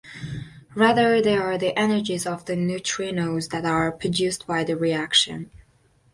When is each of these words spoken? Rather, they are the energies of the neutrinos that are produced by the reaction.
Rather, 0.73 1.21
they 1.21 1.37
are 1.37 1.59
the 1.59 1.77
energies 1.77 2.25
of 2.25 2.45
the 2.45 2.55
neutrinos 2.55 3.49
that 3.51 3.65
are 3.65 3.91
produced 3.91 4.47
by 4.47 4.63
the 4.63 4.75
reaction. 4.75 5.51